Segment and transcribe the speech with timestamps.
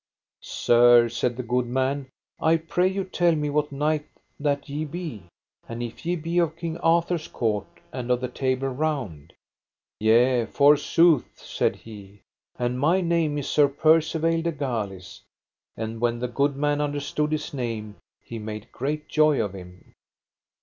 [0.41, 2.07] Sir, said the good man,
[2.39, 4.07] I pray you tell me what knight
[4.39, 5.25] that ye be,
[5.69, 9.31] and if ye be of King Arthur's court and of the Table Round.
[9.99, 12.21] Yea forsooth, said he,
[12.57, 15.21] and my name is Sir Percivale de Galis.
[15.77, 19.93] And when the good man understood his name he made great joy of him.